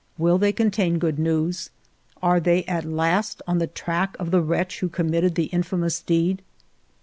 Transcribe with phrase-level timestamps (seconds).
[0.17, 1.69] Will they contain good news?
[2.23, 6.41] Are they at last on the track of the wretch who committed the infamous deed